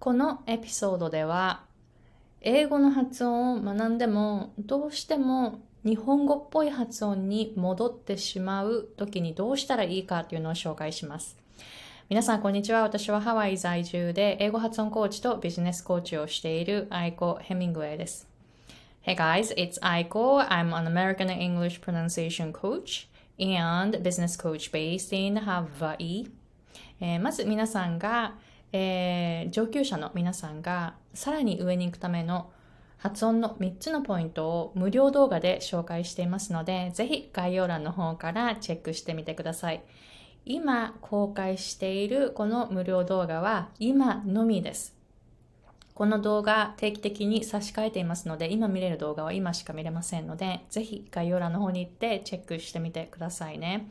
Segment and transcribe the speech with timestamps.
[0.00, 1.60] このエピソードでは
[2.40, 11.36] 英語の発音を学んでもどうしても日本語っぽい発音に戻ってしまう時にどうしたらいいかというのを紹介します。
[12.08, 12.80] 皆さん、こんにちは。
[12.80, 18.26] 私はハワイ在住で英語発音コーチとビジネスコーチをしているアイコ・ヘミングウェイです。
[19.06, 20.48] Hey guys, it's Aiko.
[20.48, 23.06] I'm an American English pronunciation coach
[23.38, 26.30] and business coach based in Hawaii.
[27.00, 28.32] えー、まず皆さんが、
[28.72, 32.50] えー、上級者の皆さんがさらに上に行くための
[32.98, 39.82] 発音の3つのポイントを無料動画で紹介していますので、ぜひ概要欄の方からチェックしてみてください。
[40.44, 45.00] 今公開しているこの無料動画は今のみです。
[45.94, 53.90] この動画定期的に差し替えていますので、今見れる動画は今しか見れませんので、ぜひ概要欄の方に行ってチェックしてみてくださいね。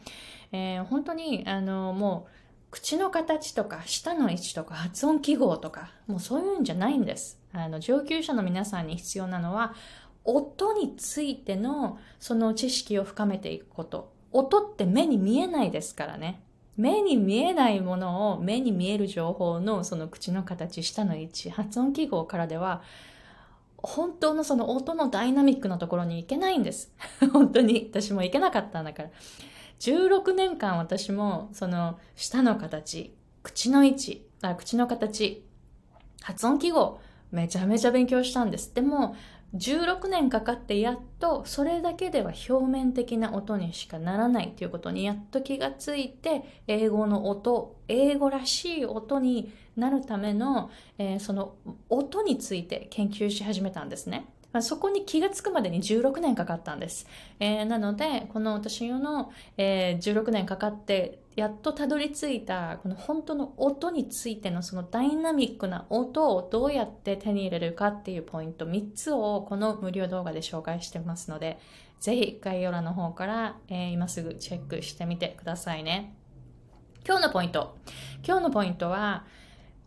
[0.51, 2.38] えー、本当に、あの、もう、
[2.71, 7.39] 口の形とか舌の位置とか発音記号とかもうそういうんじゃないんです。
[7.51, 9.73] あの上級者の皆さんに必要なのは
[10.23, 14.11] 音についてのその知識を深めていくこと。
[14.31, 16.41] 音って目に見えないですからね。
[16.77, 22.83] 目に見えないものを目に見える情報のその口の形、舌の位置、発音記号からでは
[23.77, 26.93] 本当のその音のダイナミックなところに行けないんです。
[27.33, 29.09] 本当に私も行けなかったんだから。
[29.79, 35.45] 16年間私もその舌の形、口の位置、あ口の形、
[36.21, 36.99] 発音記号、
[37.31, 38.73] めちゃめちゃ勉強したんです。
[38.73, 39.15] でも、
[39.55, 50.69] 16年かかってやっとそれだけでは表面的な音にしかならないということにやっと気がついて英語の音英語らしい音になるための、
[50.99, 51.55] えー、その
[51.89, 54.27] 音について研究し始めたんですね。
[54.51, 57.07] まあ、そこに気がつくまでに16年かかったんです。
[57.39, 71.59] えー、なので、この私の、えー、16年かかって、やっとたどり着いた、この本当の音についてのそのダイナミックな音をどうやって手に入れるかっていうポイント3つをこの無料動画で紹介してますので、
[71.99, 76.15] ぜひ概要欄の方から、えー、今すぐチェックしてみてくださいね。
[77.05, 77.77] 今日のポイント。
[78.25, 79.25] 今日のポイントは、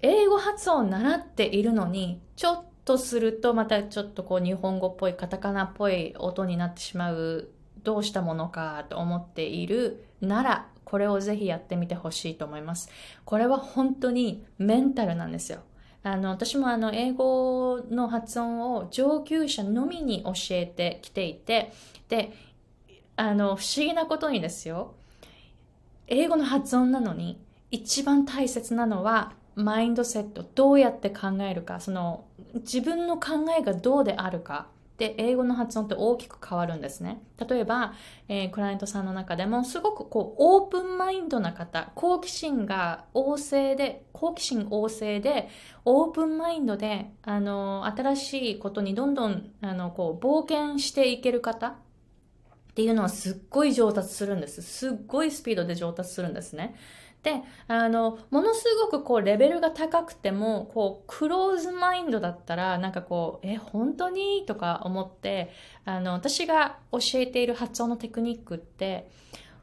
[0.00, 7.48] 英語発音を習っているのに、ちょっとするとまたちょっとこう日本語っぽいカタカナっぽい音になってしまう
[7.84, 12.90] どうしたものかと思っているならこれをぜひやってみてほしいと思います。
[13.24, 15.60] これは本当にメンタルなんですよ。
[16.02, 21.72] あの私もあの英語の発音を上級者のみに教えてきていて
[22.08, 22.32] で
[23.16, 24.94] あの不思議なことにですよ
[26.08, 34.68] 英語の発音なのに一番大切なのはマインドセットどうやって考えるかその自分の考えがどうであるか。
[34.98, 37.22] で英語の発音って大きく変わるんですね。
[37.48, 37.94] 例えば、
[38.28, 45.48] えー、クライアントさんの中でもすごくこうオープンマインドな方好奇心が旺盛で好奇心旺盛で
[45.84, 51.74] オープンマインドであの新しいことにどんどんあのこう冒険していける方っ
[52.74, 54.62] ていうのはすっごい上達するんです。
[54.62, 56.76] すっごいスピードで上達するんですね。
[57.22, 64.44] で、あの、ものすごくこうレベルが高くても、こう、クローズマインドだったら、なんかこう、え、本当に？
[64.44, 65.52] とか思って、
[65.84, 69.08] あの、私が教えている発音のテクニックって、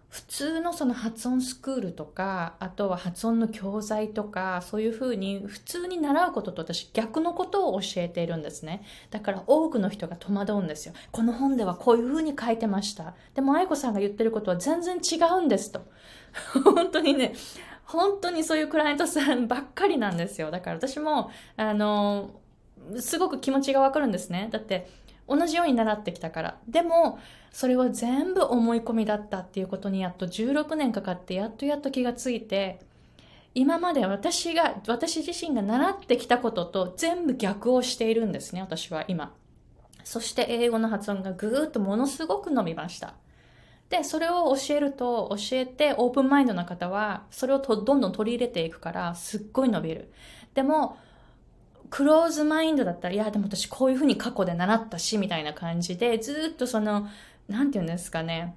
[0.10, 8.84] 普通のその発音スクールとか、あとは発音の教材とか、そういうふうに普通に習うことと私逆のことを教えているんですね。
[9.12, 10.96] だから多くの人が戸惑うんですよ。
[11.12, 13.14] この本ではこういうふうに書いてました。
[13.36, 15.82] でも愛子さんが言ってることは全然違うんですと。
[16.66, 17.36] 本当にね、
[17.86, 20.50] 本当にそういうクライアントさんばっかりなんですよ。
[20.50, 22.32] だから私も、あの、
[22.98, 24.50] すごく気持ちがわかるんですね。
[24.52, 24.90] だって、
[25.30, 26.58] 同じように習ってきたから。
[26.68, 27.20] でも、
[27.52, 32.80] それは全部思い込みだったっていうことにやっと16年かかって、やっとやっと気がついて、
[33.56, 39.34] 今まで私が、私自身が習ってきたことと全部逆をしているんですね、私は今。
[40.04, 43.16] そして英語の発音がぐーっとものすごく伸びました。
[43.90, 50.12] で、それを教えると、教えてオープンマインドな方は、それをとどんどん取り入れていくから、すっごい伸びる。
[50.54, 50.98] でも、
[51.90, 57.08] クローズマインドだったら、いや、でも私こういうふうに過去で習ったし、みたいな感じで、ずっとその、
[57.48, 58.56] なんて言うんですかね。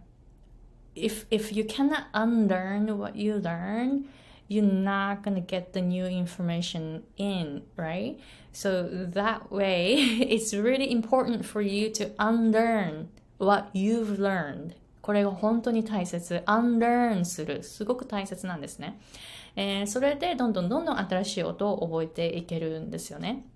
[0.94, 4.04] If, if you cannot unlearn what you learn,
[4.48, 8.18] you're not gonna get the new information in, right?
[8.52, 9.94] So that way,
[10.28, 13.08] it's really important for you to unlearn
[13.38, 14.74] what you've learned.
[15.00, 16.42] これが本当に大切。
[16.46, 17.62] unlearn する。
[17.62, 19.00] すごく大切なんですね。
[19.56, 23.46] えー、それでどんどんどんどん新しい音を覚えていけるんですよね。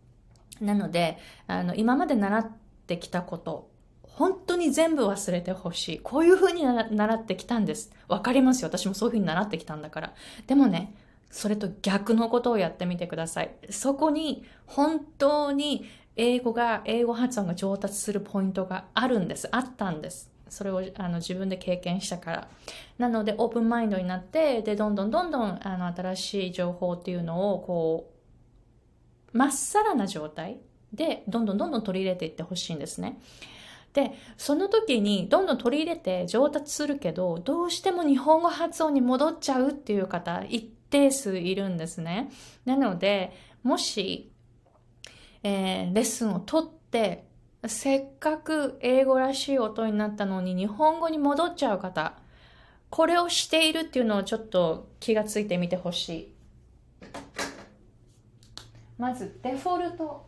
[0.60, 2.50] なので、あの、今まで習っ
[2.86, 3.70] てきたこと、
[4.02, 5.98] 本当に全部忘れてほしい。
[6.00, 7.92] こういう風に習ってきたんです。
[8.08, 8.68] わかりますよ。
[8.68, 10.14] 私もそういう風に習ってきたんだから。
[10.46, 10.94] でもね、
[11.30, 13.54] それと逆のことをやってみてください。
[13.70, 15.84] そこに本当に
[16.16, 19.48] 英語が、英語発音が上達するポイントがあるんです。
[19.52, 20.30] あったんです。
[20.48, 22.48] それをあの自分で経験したから。
[22.98, 28.12] なので、オープンマインドになって、で、どんどんどんどんあの新しい情報っていうのを、こ
[29.34, 30.58] う、まっさらな状態
[30.92, 33.18] で、どんどんどんどん取り入れていってほしいんですね。
[33.92, 42.30] で、その時にどんどん取り入れて上達するけど、どうしても日本語発音に戻っちゃうっていう方、一定数いるんですね。
[42.64, 43.32] なので、
[43.62, 44.30] もし、
[45.42, 47.26] えー、レッスンを取って、
[47.64, 52.14] せっかく英語らしい音になったのに日本語に戻っちゃう方、
[52.90, 56.32] これをしているっていうのをちょっと気がついてみてほしい。
[58.98, 60.26] まず、デフォルト。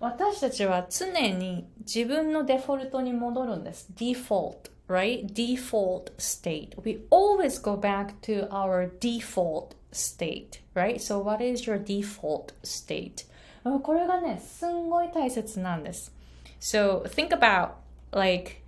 [0.00, 3.92] 私たちは常に自分のデフォルトに戻るんです。
[3.96, 5.25] default, right?
[5.33, 6.75] default state.
[6.83, 11.01] We always go back to our default state, right?
[11.01, 13.25] So what is your default state?
[13.63, 16.11] これがね、すんごい大切なんです。
[16.59, 17.75] So think about
[18.11, 18.63] like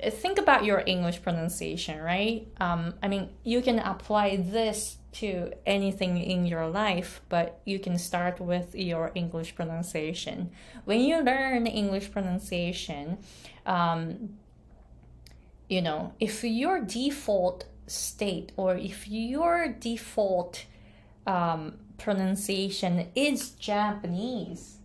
[0.00, 2.46] think about your English pronunciation, right?
[2.58, 7.98] Um, I mean, you can apply this to anything in your life, but you can
[7.98, 10.50] start with your English pronunciation.
[10.84, 13.18] When you learn English pronunciation,
[13.66, 14.30] um,
[15.69, 20.65] you know, if your default state or if your default
[21.27, 24.79] um, pronunciation is Japanese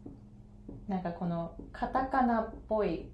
[0.88, 3.08] なんかこのカタカナっぽい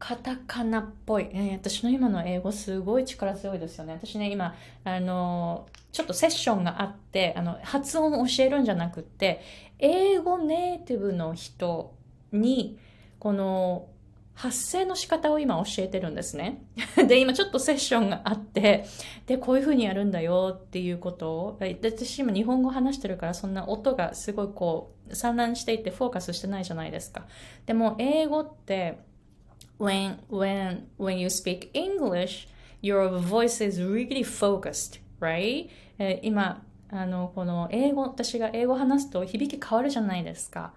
[0.00, 3.92] カタカナっぽい、えー、私の今の英語すごい力強いですよね。
[3.92, 9.42] 私ね、今、あの、ちょっとセッションがあって、あの、発音を教えるんじゃなくて、
[9.78, 11.94] 英語ネイティブの人
[12.32, 12.78] に、
[13.18, 13.88] この、
[14.34, 16.62] 発声の仕方を今教えてるんですね。
[17.06, 18.86] で、今ちょっとセッションがあって、
[19.26, 27.26] で、こういう風にやるんだよっていうことを、私今日本語話してるからそんな音がすごいこう散乱していってフォーカスしてないじゃないですか。
[27.66, 28.98] でも英語って、
[29.78, 32.48] when when when you speak English,
[32.82, 35.68] your voice is really focused, right?
[36.22, 40.72] 今あのこの英語私が英語話すと響き変わるじゃないですか。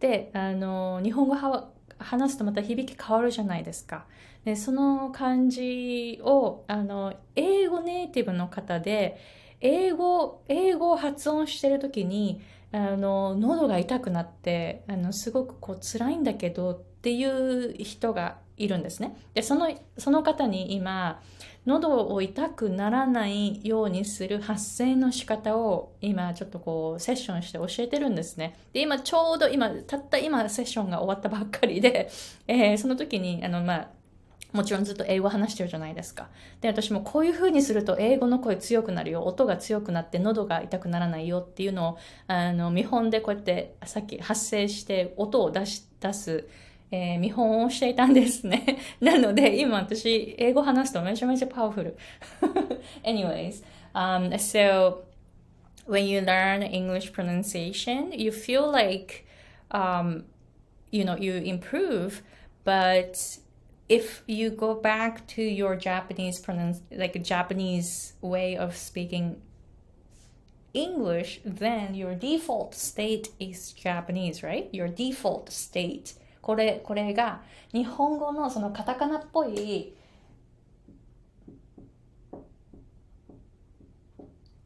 [0.00, 4.06] であの日本語は話すとまた響き変わるじゃないですか。
[4.44, 9.18] でその感じをあの英語ネイティブの方で
[9.60, 12.40] 英語英語を発音してる時に
[12.72, 19.16] あの喉が痛くなってあのすごくこう辛いんだけどっていう人がいるんですね。
[19.34, 21.20] で、その、その方に今、
[21.64, 28.58] 喉を痛くならないようにする発声の仕方を今ちょっとこうセッションして教えてるんですね。
[28.72, 32.10] で、今ちょうど今、たった今セッションが終わったばっかりで、
[32.46, 33.88] えー、その時に、あの、まあ、
[34.52, 36.28] もちろんずっと英語話してるじゃないですか。
[36.60, 39.22] で、私もこういう風にすると英語の声強くなるよ。
[39.24, 46.48] 音が強くなって喉が痛くならないよっていうのを、あの、見本でこうやってさっき発声して音を出し、出す
[46.90, 48.78] えー、見本をしていたんですね。
[49.00, 51.96] なので、今私、英語話すとめちゃめちゃパワフル。
[53.04, 53.62] Anyways,
[53.94, 55.02] um, so
[55.86, 59.26] when you learn English pronunciation, you feel like,
[59.70, 60.24] um,
[60.90, 62.22] you know, you improve,
[62.64, 63.38] but
[63.88, 69.40] if you go back to your Japanese pronounce like Japanese way of speaking
[70.74, 74.68] English, then your default state is Japanese, right?
[74.72, 77.42] Your default state これ、これが
[77.72, 79.94] 日本語のそのカタカナっぽい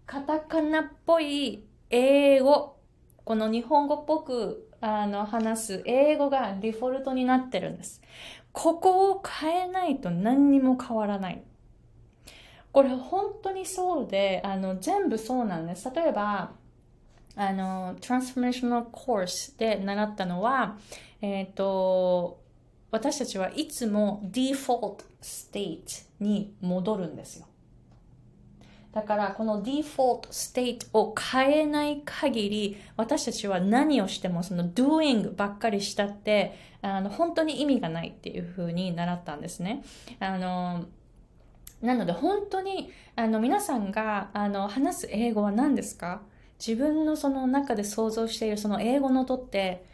[0.07, 2.77] カタカナっぽい英語、
[3.25, 8.03] この日本語っぽくあの話す英語がデフォルトになってるんです。
[8.53, 11.43] ここを変えないと何にも変わらない。
[12.73, 15.91] これ本当にそうで、あの全部そうなんです。
[15.95, 16.53] 例えば、
[17.35, 20.79] あの、トランスフォーメーショナルコースで習ったのは、
[21.21, 22.43] えっ、ー、と、
[22.91, 27.47] 私たちはいつも default state に戻るんですよ。
[28.93, 39.83] だからこの default state を変えない限り私たちは何をしてもその doing ばっかりしたってあの本当に意味がないっていうふうに習ったんですね。
[40.21, 40.85] あの
[41.81, 46.23] なので本当にあの皆さんがあの話す英語は何ですか？
[46.65, 49.85] 自分のその中で想像しているその英語の音って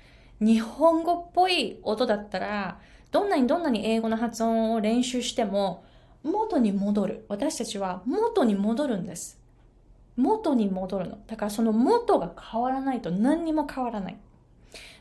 [0.41, 2.79] 日本語っぽい音だったら
[3.11, 5.85] どんなにどんなに英語の発音を練習しても
[6.23, 7.25] 元に戻る。
[7.29, 9.39] 私たちは元に戻るんです。
[10.17, 11.19] 元に戻るの。
[11.27, 14.19] だからその元が変わらないと何にも変わらない。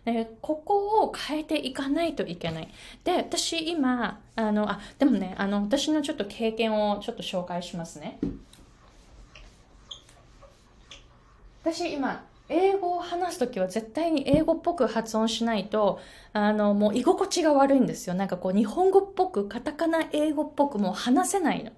[0.05, 2.69] でここを変えていかないといけない。
[3.03, 8.19] で、私今、あの、あ、でもね、あの、私のちょっと経験をちょっと紹介しますね。
[11.61, 15.99] 私今、英語を話すときは絶対に英語っぽく発音しないと、
[16.31, 18.15] あの、もう居心地が悪いんですよ。
[18.15, 21.71] なんかこう、日本語っぽく、カタカナ英語っぽくもう話せないの。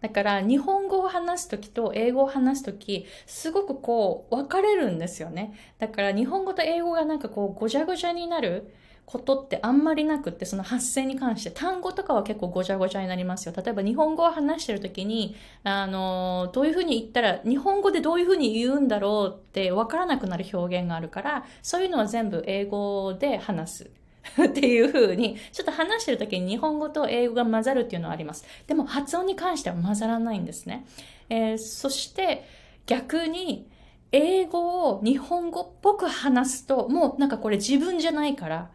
[0.00, 5.54] だから日本語を話すときと英語を話すとき、すごくこう分かれるんですよね。
[5.78, 8.72] だから日本語と英語がなんかこうごちゃごちゃになる
[9.06, 13.54] ことってあんまりなくって、その発声に関して単語とかは結構ごちゃごちゃになりますよ。
[13.56, 23.90] 例えば日本語を話してるときに、あの、どういうふうに言ったら、日本語でどういうふうに言うんだろうって分からなくなる表現があるから、そういうのは全部英語で話す。
[24.44, 28.44] っていう風に、ちょっと話してる時に日本語と英語が混ざるっていうのはあります。
[28.66, 30.86] でも発音に関しては混ざらないんですね。
[31.28, 32.44] えー、そして
[32.86, 33.68] 逆に
[34.12, 38.70] 英語を日本語っぽく話すと、もうなんかこれ自分じゃないから、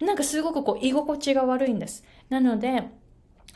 [0.00, 2.04] なんかすごくこう居心地が悪いんです。
[2.28, 2.84] なので、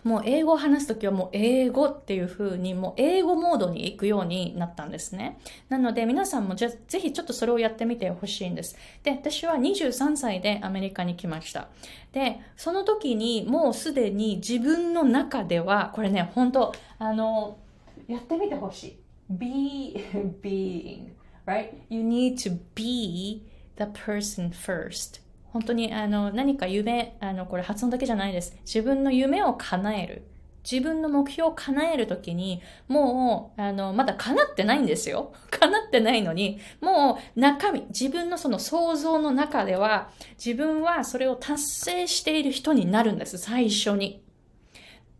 [0.04, 5.38] もう英語を話すときはもう英語っていう風にもう英語モードに行くようになったんですね。
[5.68, 8.76] なので皆さんもじゃぜひちょっとそれをやってみてほしいんです。
[9.02, 11.68] で、私は23歳でアメリカに来ました。
[12.12, 17.58] で、その時にもうすでに自分の中では、これね、本当あの、
[18.06, 18.98] やってみてほしい。
[19.30, 20.02] be,
[20.42, 21.10] being,
[21.46, 21.74] right?
[21.88, 23.42] You need to be
[23.76, 25.20] the person first.
[25.52, 28.56] 本当にあの何か夢、あのこれ発音だけじゃないです。
[28.64, 30.28] 自分の夢を叶える。
[30.70, 35.32] 自分の目標を叶えるときに、もう、あの、まだ叶ってないんですよ。
[35.50, 40.10] 叶ってないのに、もう中身、自分のその想像の中では、
[40.44, 44.22] 自分はそれを達成している人になるんです、最初に。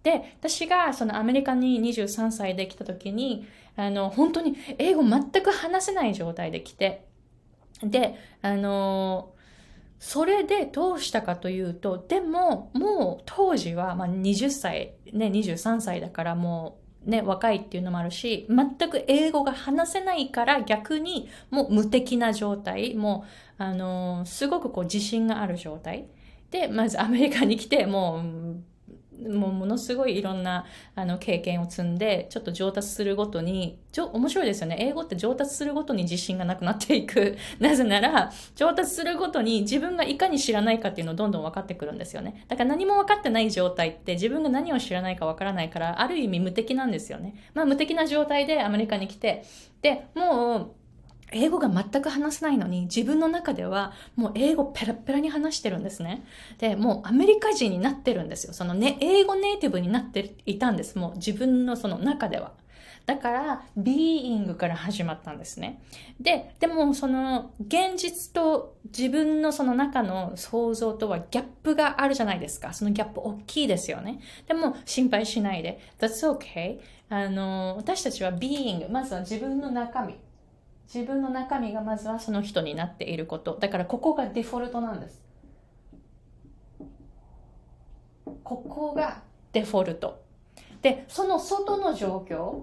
[0.03, 7.07] で、私がそのアメリカに23歳で来た時に、あの、本当に英語全く話せない状態で来て、
[7.83, 9.33] で、あの、
[9.99, 23.25] それでどうしたかというと、でも、もう当時は、まあ、20歳、ね、23歳だからもう、ね、若いっていうのもあるし、全く英語が話せないから逆にもう無敵な状態、も
[23.59, 26.09] う、あのー、すごくこう自信がある状態。
[26.51, 28.63] で、まずアメリカに来て、もう、
[29.27, 34.77] もうものすごいいろんなあの経験を積んで、ちょっと上達するごとに、ちょ、面白いですよね。
[34.81, 37.37] 英語って上達するごとに自信がなくなっていく。
[37.59, 42.45] なぜなら、上達するごとに自分がいかに知らないかっていうのをどんどん分かってくるんですよね。
[42.49, 47.35] だから何も分かってない状態って自分が何を知らないか分からないから、ある意味無敵なんですよね。
[47.55, 49.45] まあ無敵な状態でアメリカに来て、
[49.83, 50.71] で、もう、
[51.33, 56.25] 英語が全く話せないのに自分の中ではもう英語ペラペラに話してるんですね。
[56.59, 58.53] で、もうアメリカ人になってるんですよ。
[58.53, 60.99] そのね、英語ネイティブになっていたんです。
[60.99, 62.53] もう自分のその中では。
[63.09, 65.81] だから、ビーイングから始まったんですね。
[66.21, 72.75] で、でもその現実と自分のその中の想像とはギャップがあるじゃないですか。
[72.75, 74.21] そのギャップ大きいですよね。
[74.47, 75.81] でも心配しないで。
[75.99, 76.81] That's okay.
[77.09, 80.15] あの、私たちはビーイング、まずは自分の中身。
[80.93, 83.59] 自分の中身がまずはその人になっていること。
[83.61, 85.23] だからここがデフォルトなんです。
[88.43, 90.23] ここがデフォルト。
[90.81, 92.63] でその外の状況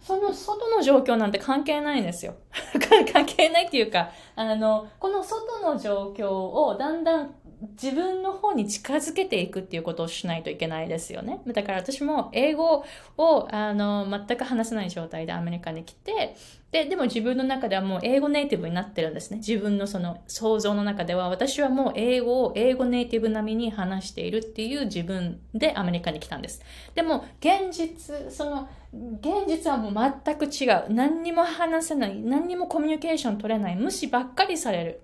[0.00, 2.34] その外の状況なんて関係ないんですよ。
[3.12, 7.34] 関係ないっていうかあのこの外の状況をだんだん
[7.72, 11.40] 自分の方に近づけていくっていうことをしないといけないですよね。
[11.46, 12.84] だから私も英語
[13.16, 16.36] をあの全く話せない状態でアメリカに来て、
[16.70, 19.36] で、でも自分の中ではもう英語ネイティブになってるんですね。
[19.36, 26.62] 自分のその想像の中では私はもう英語を英語ネイティブ並みに話しているっていう自分でアメリカに来たんです。
[26.94, 30.92] でも現実、その現実はもう全く違う。
[30.92, 32.16] 何にも話せない。
[32.20, 33.76] 何にもコミュニケーション取れない。
[33.76, 35.00] 無視ばっかりされる。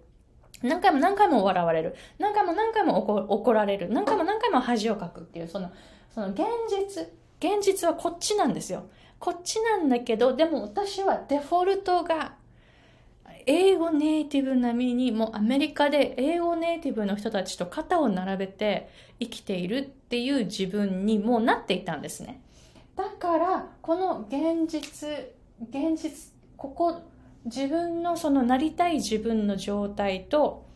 [0.63, 1.95] 何回も何回も笑われる。
[2.19, 2.99] 何回も何回も
[3.29, 3.89] 怒られる。
[3.91, 5.71] 何回も何回も恥をかくっていう、その、
[6.15, 7.05] その現実、
[7.39, 8.85] 現実はこっちなんですよ。
[9.19, 12.35] こっちなんだけど、でも私はデフォルトが
[13.47, 22.43] 英語ネイティブ並みにもうアメリカで英語ネイティブの人たちと肩を並べて生きているっていう自分にもうなっていたんですね。
[22.97, 25.09] だからこの現実、
[25.61, 27.03] 現実、ここ
[27.45, 30.67] 自分のそのなりたい自分の状態と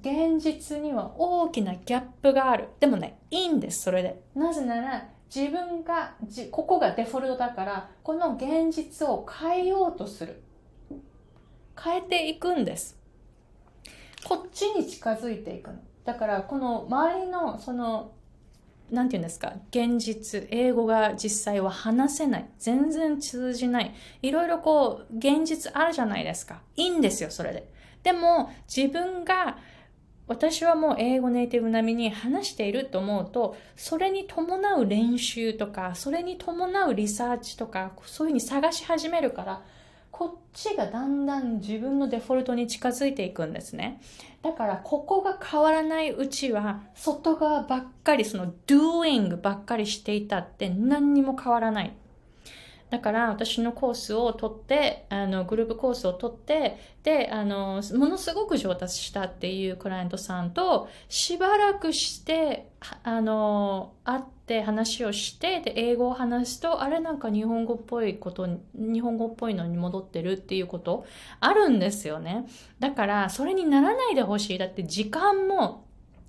[0.00, 2.68] 現実には大きなギャップがある。
[2.80, 4.22] でもね、いいんです、それで。
[4.34, 6.14] なぜなら、自分が、
[6.50, 10.42] ここがデフォルトだから、この現実を変えようとする。
[11.80, 12.98] 変えていくんです。
[14.24, 15.78] こっちに近づいていくの。
[16.04, 18.12] だから、この周りの、その、
[18.92, 22.48] なんて言うんですか、現実、英語が実際は話せない。
[22.58, 23.94] 全然通じない。
[24.20, 26.60] いろいろこう、現実あるじゃないですか。
[26.76, 27.72] いいんですよ、それで。
[28.02, 29.56] でも自分が
[30.26, 39.62] 私はもう英語ネイティブ並みに話していると思うと、それに伴う練習とか、それに伴うリサーチとか、そういうふうに探し始めるから、
[40.12, 44.00] こっちがだんだん自分のデフォルトに近づいていくんですね。
[44.42, 51.96] だから、ここが変わらないうちは、外側ばっかり、その doing ばっかりしていたって何にも変わらない。
[52.90, 62.68] だから私のコースを取って、あの、グループコースを取って、で、あの、ものすごく上達したっていうクライアントさんと、しばらくして、
[63.02, 71.06] あの、会ってって話をして、で、英語を話すと、あれなんか日本語っぽいこと、日本語っぽいのに戻ってるっていうこと
[71.40, 72.44] あるんですよね。
[72.78, 74.58] だから、それにならないでほしい。
[74.58, 75.86] だって時間も、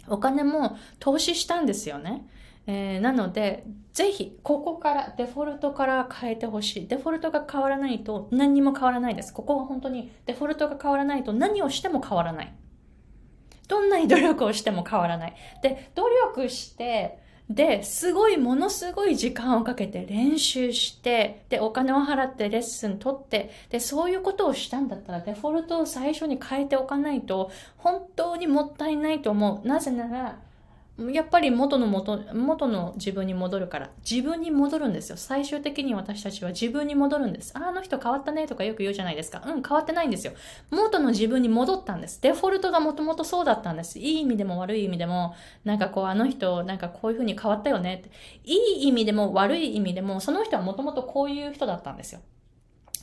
[0.07, 2.25] お金も投資したんですよね。
[2.65, 6.87] えー、なので、ぜひ、ここから、デフォルトから変えてほしい。
[6.87, 9.33] デフォルトが変わらないと何にも変わらないです。
[9.33, 12.53] ここは本当に、デフォルトが変わらないと何をしても変わらない。
[13.67, 15.33] どんなに努力をしても変わらない。
[15.61, 29.67] で、努力して、で、すごい、ものすごい時間をかけて練習して、で、お金を払ってレッスン取って、で、そういうことをしたんだったら、デフォルトを最初に変えておかないと、本当にもったいないと思う。
[29.67, 30.39] なぜなら、
[30.95, 33.89] やっぱり元の元、元の自分に戻るから。
[34.07, 35.17] 自分に戻るんですよ。
[35.17, 37.51] 最終的に私たちは自分に戻るんです。
[37.57, 39.41] あ、の人変わったねとかよく言うじゃないですか。
[39.43, 40.33] うん、変わってないんですよ。
[40.69, 42.21] 元の自分に戻ったんです。
[42.21, 43.97] デフォルトがもともとそうだったんです。
[43.97, 45.33] いい意味でも悪い意味でも、
[45.63, 48.11] なんかこう、あの人、なんかこういう風に変わったよねって。
[48.43, 52.21] いい意味でも悪い意味でも、その人はもともとこういう人だったんですよ。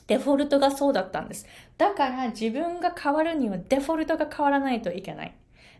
[0.06, 1.46] デフォルトがそうだったんです。
[1.76, 5.34] だから自分が変わるにはデフォルトが変わらないといけない。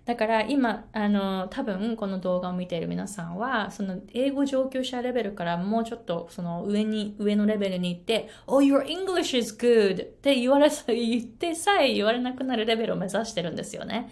[0.07, 10.07] だから今、あの、多分この動画を見ている皆さんは、その英語上級者レベルからもうちょっとその上に、上のレベルに行って、Oh, your English is good!
[10.07, 14.11] って言われ、言ってさえ言われなくなるレベルを目指してるんですよね。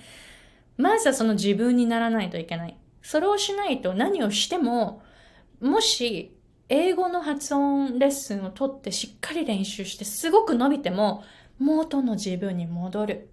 [0.76, 2.76] まずはその自分にならないといけない。
[3.02, 5.02] それをしないと何をしても、
[5.60, 6.36] もし
[6.68, 11.24] 英語の発音レッスンを取ってしっかり練習してすごく伸びても
[11.58, 13.30] 元の自分に戻る。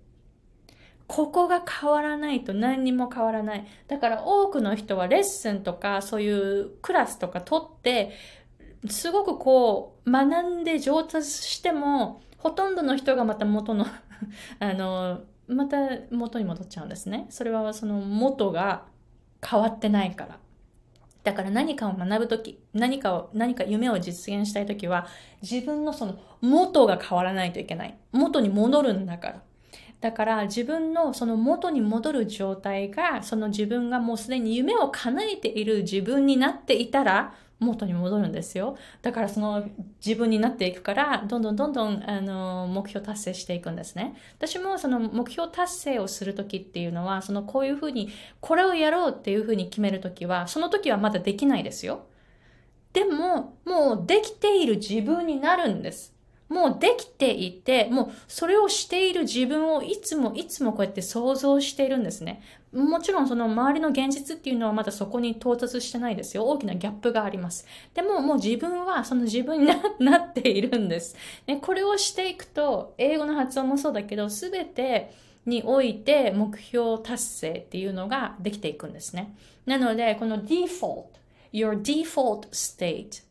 [1.08, 3.68] ここが変わらないと何にも変わらない。
[3.88, 8.12] だから多くの人はレッスンとかそういうクラスとか取って、
[8.90, 13.86] すごくこう学んで上達しても、ほとんどの人がまた元の
[14.60, 15.78] あの、また
[16.12, 17.28] 元に戻っちゃうんですね。
[17.30, 18.86] それはその元が
[19.48, 20.40] 変わってないから。
[21.24, 25.08] だから何かを学ぶとき、何かを、何か夢を実現したいときは、
[25.42, 27.98] 自分のその元が変わらないといけない。
[28.12, 29.44] 元に戻るんだから。
[30.06, 38.78] だから自分のその元に戻る状態が、その自分がもうすでに夢を叶えている自分になっていたら、元に戻るんですよ。
[39.02, 39.68] だからその
[40.06, 44.16] 自分になっていくから、どんどんどんどんあの目標達成していくんですね。
[44.38, 48.10] 私もその目標達成をするときっていうのは、そのこういうふうに、
[48.42, 52.06] これをやろうっていうふうに決めるときは、その時はまだできないですよ。
[52.94, 56.15] でも、もうできている自分になるんです。
[56.48, 62.44] もうできていて、もうそれをしている自分をいつもいつもこうやって想像しているんですね。
[62.72, 66.46] もちろんその周りの現実っていうのはまだそこに到達してないですよ。
[66.46, 67.66] 大きなギャップがあります。
[67.94, 71.16] でももう自分はその自分になっているんです。
[71.48, 75.14] ね、これをしていくと、英語の発音もそうだけど、すべて
[75.46, 79.36] において目標達成っていうのができていくんですね。
[79.66, 81.06] なので、この default,
[81.54, 83.25] your default state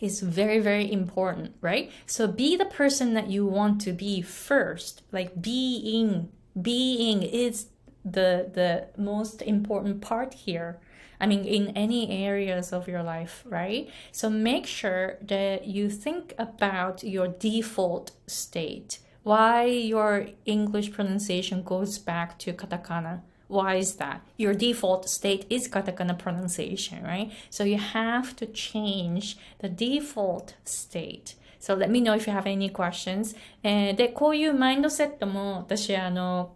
[0.00, 1.90] is very, very important, right?
[2.06, 5.02] So be the person that you want to be first.
[5.12, 6.28] Like being,
[6.60, 7.66] being is
[8.04, 10.78] the the most important part here.
[11.20, 13.88] I mean, in any areas of your life, right?
[14.12, 18.98] So make sure that you think about your default state.
[19.22, 23.22] Why your English pronunciation goes back to katakana
[23.53, 24.21] why is that?
[24.37, 27.31] Your default state is katakana pronunciation, right?
[27.49, 31.35] So you have to change the default state.
[31.59, 33.35] So let me know if you have any questions.
[33.63, 36.55] えー、で、こういうマインドセットも私、あの、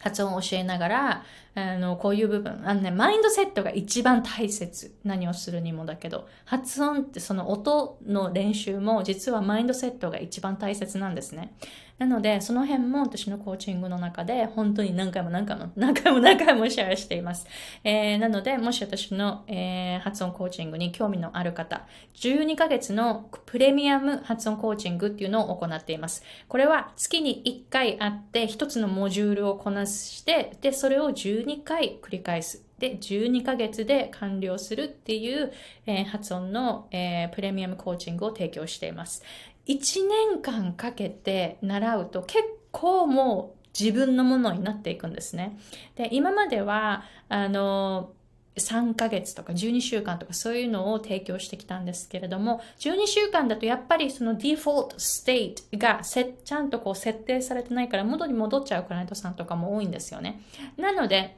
[0.00, 1.24] 発音を教えながら、
[1.55, 4.93] あの、こういう部分、あのね、マインドセットが一番大切。
[5.05, 11.55] 何をするにもだけど、発音ってその音の練習も実はマインドセットが一番大切なんですね。
[11.97, 17.47] なので、その辺も私のコーチングの中で、本当に何回も何回も、何回も何回もシェアしています。
[17.85, 26.23] えー、なので、もし私の、えー、発音コーチングに興味のある方、12ヶ月のプレミアム発音コーチングっていうのを行っています。
[26.49, 32.65] これは月に1回あって、1つのモジュールをこなして、で、それを12 2回繰り返す。
[32.79, 35.53] で、12ヶ月で完了するっていう、
[35.85, 39.23] えー、発音の、えー、プレミアムコーチングを提供しています。
[39.67, 45.57] 1年間かけて習うと結構もう自分のものになっていくんですね。
[45.95, 48.13] で、今までは、あの、
[48.57, 60.41] 3ヶ月とか12週間とかそういうのを提供してきたんですけれども、12週間だとやっぱりそのデフォルトステートがちゃんとこう設定されてないから元に戻っちゃうクライアントさんとかも多いんですよね。
[60.77, 61.37] なので、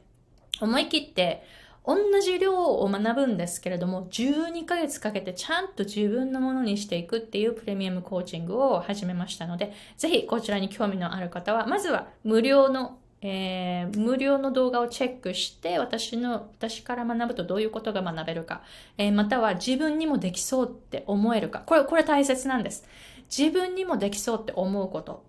[0.61, 1.43] 思い切って
[1.85, 18.61] 同じ量を学ぶんですけれども、12ヶ月かけてちゃんと自分のものにしていくっていうプレミアムコーチングを始めましたので、ぜひこちらに興味のある方は、まずは無料のえー、無料の動画をチェックして、私の、私から学ぶとどういうことが学べるか、
[18.97, 21.59] えー、または自分にもできそうって思えるか。
[21.59, 22.87] これ、これ大切なんです。
[23.35, 25.25] 自分にもできそうって思うこと。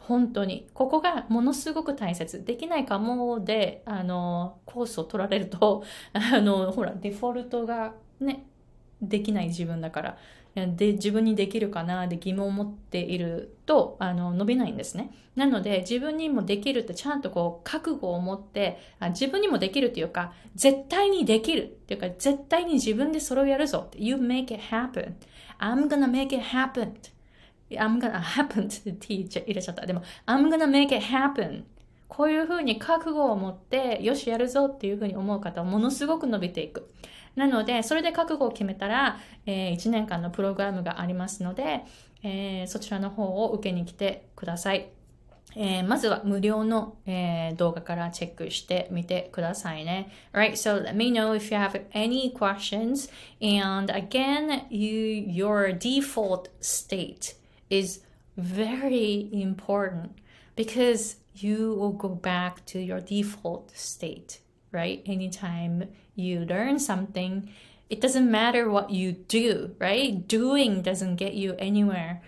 [0.00, 0.68] 本当に。
[0.74, 2.44] ここがものすごく大切。
[2.44, 5.82] できないかもで、あの、コースを取られると、
[6.12, 8.46] あの、ほら、デフォルトがね、
[9.08, 10.18] できない自分だから。
[10.54, 12.06] で自分にできるかな？
[12.06, 15.10] で疑問を持っているとあの伸びないんですね。
[15.34, 25.14] なので自分にもできるってちゃんとこう覚悟を持ってあ自分にもできるっていうか絶対にできるっていうか絶対に自分でそれをやるぞ You make it happen.
[25.58, 26.92] I'm gonna make it happen.
[27.70, 29.84] I'm gonna happen って t 入れちゃった。
[29.84, 31.64] でも I'm gonna make it happen.
[32.06, 36.92] こういうふうに覚悟を持ってよしやるぞっていうふうに思う方はものすごく伸びていく。
[37.36, 41.84] なので、それで覚悟を決めたら、えー、1年間のプログラムがありますので、
[42.22, 44.88] えー、そちらの方を受けに来てください。
[45.56, 50.10] えー、まずは無料の、えー、動画からチェックしてみてくださいね。
[50.32, 53.10] Right, so let me know if you have any questions.
[53.40, 57.36] And again, you, your default state
[57.70, 58.02] is
[58.36, 60.10] very important
[60.56, 64.40] because you will go back to your default state.
[64.74, 65.02] right?
[65.06, 67.50] Anytime you learn something,
[67.90, 70.26] it doesn't matter what you do, right?
[70.26, 72.22] Doing doesn't get you anywhere.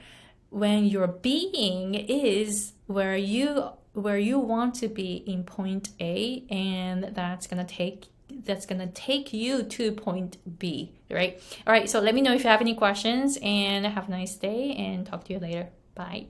[0.51, 7.05] When your being is where you where you want to be in point A and
[7.15, 8.09] that's going to take
[8.45, 11.41] that's going to take you to point B, right?
[11.67, 14.35] All right, so let me know if you have any questions and have a nice
[14.37, 15.71] day and talk to you later.
[15.95, 16.27] Bye.